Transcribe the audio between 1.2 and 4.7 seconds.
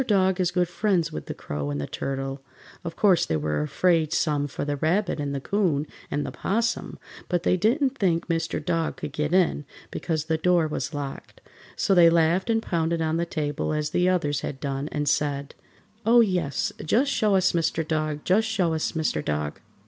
the Crow and the Turtle. Of course they were afraid some for